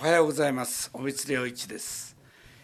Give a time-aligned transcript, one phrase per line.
[0.00, 0.90] おはようございます。
[0.90, 2.16] 小別良一です。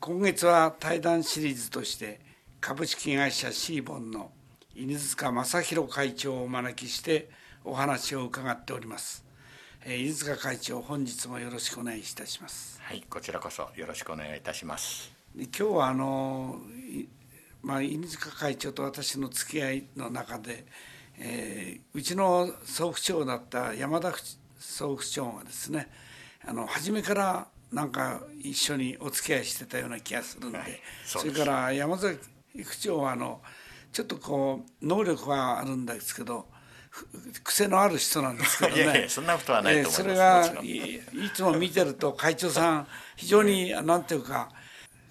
[0.00, 2.20] 今月は対談シリーズとして
[2.60, 4.30] 株式会社シーボンの
[4.74, 7.28] 犬塚正弘会長をお招きして
[7.64, 9.24] お話を伺っております。
[9.84, 12.80] え犬塚会長本日もよろしくお願いいたします。
[12.80, 15.10] はいこちらこそよろしくお願いいたします。
[15.34, 16.60] 今日はあの
[17.62, 20.64] まあ、犬塚会長と私の付き合いの中で、
[21.18, 24.14] えー、うちの総府長だった山田
[24.58, 25.88] 総府長がですね
[26.46, 32.18] あの初めからなんか一緒にお付き合いしてたような気がするんで、はい、それから山崎
[32.64, 33.42] 区長はあの
[33.92, 36.46] ちょっとこう能力はあるんですけど
[37.42, 38.82] 癖のある人なんですけどね。
[38.82, 44.48] いやいやそんなことはないと思います、それがいつも見てると会長さん非常に何ていうか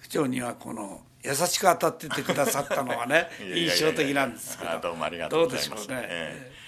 [0.02, 4.80] 区長にはこの優しく当たっててくださったのはね 印象的なんですけど。
[4.80, 5.88] どうもありがとうございます。
[5.88, 6.00] ね。
[6.08, 6.65] えー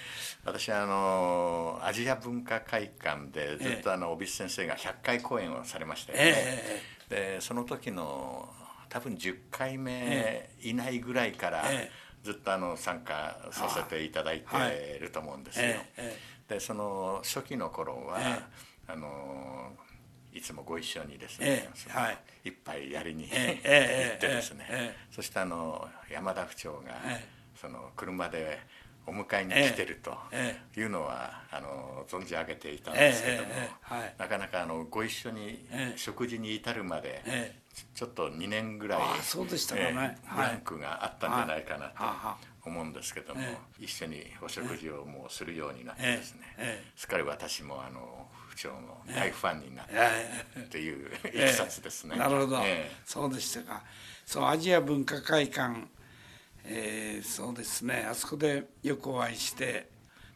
[0.49, 6.81] 私あのアジア文化会館でずっとあの帯先生が100回公演をされましたよね、え
[7.11, 8.49] え、でその時の
[8.89, 11.63] 多分10回目以内ぐらいから
[12.23, 15.67] ずっとあの参加させていただいていると思うんですよ。
[16.47, 18.17] でその初期の頃は、
[18.87, 19.71] あの
[20.33, 26.95] いつもご一緒にですね、はい、一杯やりに、 行ってですね、そしてあの山田府長が、
[27.55, 28.59] その車で
[29.09, 30.17] お迎えに来てると
[30.79, 33.49] いうのは、あの存じ上げていたんですけども、
[34.17, 35.65] なかなかあのご一緒に
[35.95, 37.53] 食事に至るまで、
[37.93, 41.89] ちょっと2年ぐらいそうでしたかね、ブランクがあったんじゃないかな
[42.63, 43.41] と思うんですけども、
[43.79, 48.27] 一緒にお食事をもうするようになってですね、すっかり私もあの
[48.59, 52.17] 長の大ファンになったっていういきさつですね。
[52.17, 53.83] なるほど、えー、そうでしたか。
[54.25, 55.87] そうアジア文化会館、
[56.71, 59.89] えー、そうですねあそこでよくお会いして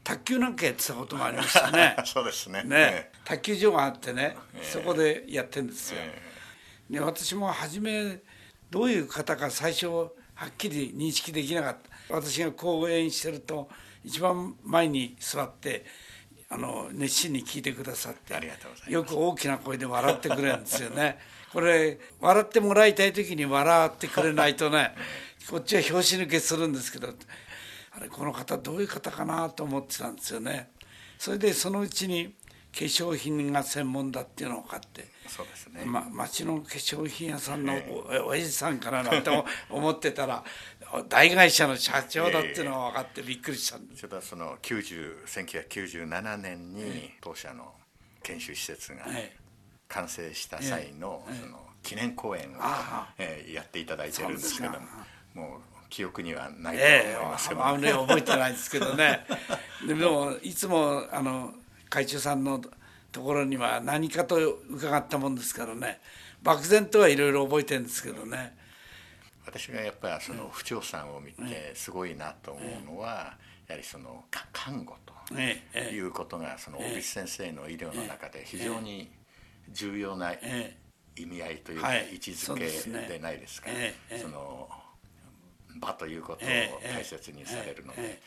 [0.04, 1.96] 卓球なんかやってたこともありましたね。
[2.04, 2.64] そうですね。
[2.66, 6.02] ね、卓球場があってね、そこでやってんですよ。
[6.90, 8.20] で私も初め
[8.70, 10.12] どういう方か最初は
[10.48, 11.78] っきり認識できなかっ
[12.10, 12.16] た。
[12.16, 13.70] 私が講演してると
[14.04, 15.86] 一番前に座って
[16.50, 18.34] あの熱心に聞いてくださって
[18.92, 21.18] よく大きな声で笑ってくれるんですよね
[21.52, 24.94] これ笑ってもらいたい時に笑ってくれないとね
[25.50, 27.10] こっちは拍子抜けするんですけど
[27.92, 30.72] あれこの方どういう方かなと思ってたんですよね。
[31.20, 32.34] それでそのうちに
[32.74, 37.74] 化粧品が専門だっていうのを分かってそうですね、ま、町の化粧品屋さんの
[38.26, 39.30] お,、おじさんからなんて
[39.70, 40.44] 思ってたら
[41.08, 47.74] 大会社の社長だっていうのは分かってびっくりしたんです、えー、その90 1997年に当社の
[48.24, 49.06] 研修施設が
[49.88, 52.56] 完成した際のその記念公演を、
[53.20, 54.80] えー、やっていただいてるんですけども
[55.34, 56.84] もう記憶にはないと
[57.20, 59.26] 思いますけど、えー、ね、覚えてないですけどね。
[59.88, 61.54] でもいつもあの
[61.90, 62.62] 会長さんの
[63.12, 64.38] ところには何かと
[64.70, 66.02] 伺ったもんですからね。
[66.42, 68.58] 漠然とはいろいろ覚えてるんですけどね。
[69.46, 74.96] 私がやっぱりその不調さんを見てすごいなと思うのは、やはりその看護
[75.28, 79.12] ということがその大口先生の医療の中で非常に
[79.70, 80.34] 重要な
[81.16, 83.68] 意味合いというか位置づけでないですか、
[84.20, 84.70] その
[85.76, 86.48] 場ということを
[86.94, 88.22] 大切にされるので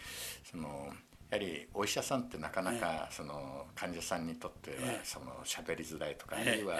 [0.50, 0.92] その
[1.30, 6.78] やはりお医者さんってなかなかその患者さんにとってはその喋りづらいとかあるいは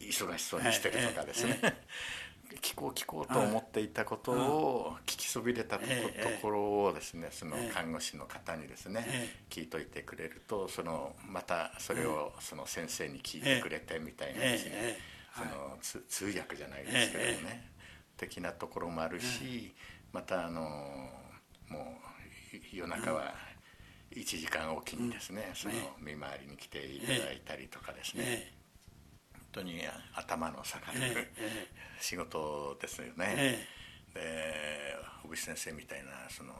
[0.00, 1.60] 忙しそうにしてるとかですね。
[2.62, 5.84] 聞こう聞こうと思っていたことを聞きそびれたと
[6.40, 9.04] ころをですねその看護師の方にですね
[9.50, 14.96] 聞いといてくれるとそのまたそれをその先生に聞いてくれてみたいなですね
[15.36, 15.76] その
[16.08, 17.68] 通訳じゃないですけどね
[18.16, 19.74] 的なところもあるし
[20.12, 20.60] またあの
[21.68, 21.82] もう
[22.72, 23.34] 夜中は
[24.12, 28.56] 1時間おきにですねその見回りに来ていただいたりとかですね。
[29.56, 29.80] 当に
[30.14, 31.28] 頭の下がる
[31.98, 33.66] 仕事ですよね。
[34.12, 36.52] で小渕先生みたいなその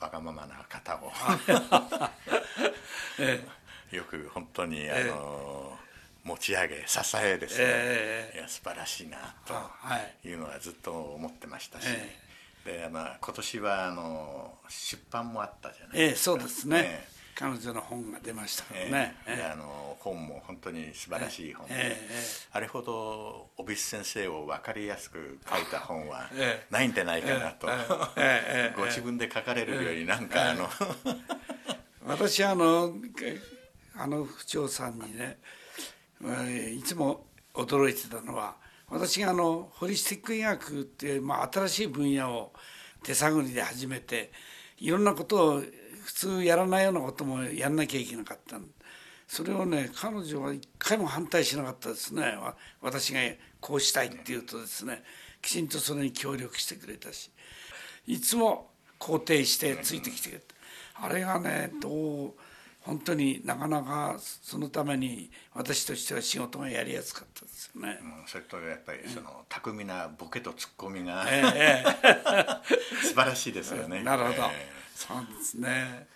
[0.00, 1.12] わがままな方を
[3.94, 5.78] よく本当にあの
[6.24, 9.54] 持ち上げ支えですね、いや素晴らしいなと
[10.26, 10.32] い。
[10.32, 11.86] うのはずっと思ってましたし。
[12.64, 26.30] でまあ、今年はあの出版もあったじゃないですか、ええ、そうですね、彼女の本が出ましたからね、えー、あの本も本当に素晴らしい本で、えー、あれほど小渕先生を分かりやすく書いた本は
[26.70, 27.66] ないんじゃないかなと、
[28.76, 30.70] ご自分で書かれるよりなんかあの。
[32.06, 32.94] 私あの
[33.96, 35.38] あの府長さんにね
[36.20, 38.56] いつも驚いてたのは
[38.88, 42.52] 私があのホリスティック医学っていう、まあ、新しい分野を
[43.02, 44.32] 手探りで始めて
[44.78, 45.62] いろんなことを
[46.04, 48.58] 普通やらないようなこともやんなきゃいけなかった
[49.26, 52.36] それをね彼女は一回も反対しなかったですね。
[52.80, 53.20] 私が
[53.60, 55.02] こうしたいって言うとですね
[55.40, 57.30] きちんとそれに協力してくれたし
[58.06, 60.54] いつも肯定してついてきてくれた。
[61.06, 62.34] あれがねどう
[62.84, 67.98] 本当になかなかそのために私としては仕事がやりやすかったですよね。
[68.02, 72.60] うん、それとやっぱりその、巧みなボケとツッコミが、えー、
[73.02, 74.02] 素晴らしいですよね。
[74.02, 76.06] なるほど、えー、そうですね。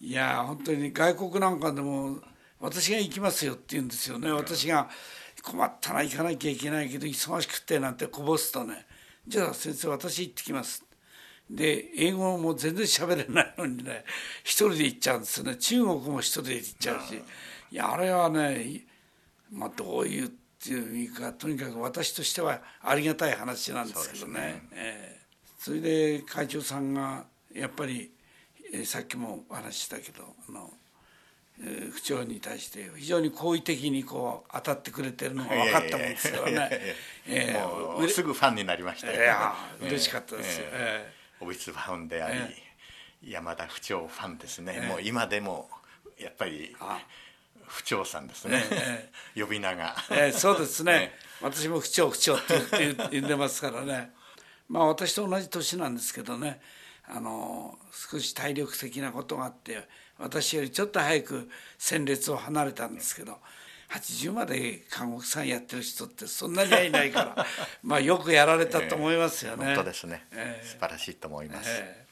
[0.00, 2.18] いや本当に外国なんかでも
[2.60, 4.32] 私が行きますよって言うんですよね。
[4.32, 4.88] 私が
[5.42, 8.86] 困ったら行かなきゃいけないけど忙しくてなんてこぼすとね
[9.28, 10.85] じゃあ先生私行ってきます
[11.50, 14.04] で英語も全然喋れないのにね
[14.42, 15.56] 一人で行っちゃうんですよね。
[15.56, 17.22] 中国も一人で行っちゃうし。
[17.70, 18.82] いやあれはね
[19.52, 20.30] まあどういうっ
[20.62, 24.32] ていうかとにかく私としてはありがたい話なんですけどね。
[24.32, 28.10] そね、えー、それで会長さんがやっぱり、
[28.72, 30.70] えー、さっきもお話ししたけどあの
[31.92, 36.80] 不調に対して非常に好意的にこう当たってくれてるのが分かったもんですからね、
[37.26, 45.68] えー、すぐファンになりましたいや嬉しかったですよ、えー、オビスファンであり、えー、山田不調ファンですね、えー、もう今でも
[46.18, 46.74] やっぱり
[47.66, 54.12] 不調さんですね、えー、 呼び名が、えー、そうです ね、私も不調不調って言って言ってますからね。
[54.68, 56.60] まあ私と同じ年なんですけどね。
[57.08, 59.86] あの少し体力的なことがあって
[60.18, 61.48] 私よりちょっと早く
[61.78, 63.38] 戦列を離れたんですけど
[63.90, 67.46] 80まで看護師さんやってる人ってそんなにはいないから。
[67.82, 69.66] まあよくやられたと思いますよね。
[69.66, 71.70] 本当ですね、えー、素晴らしいと思います。
[71.70, 72.05] えー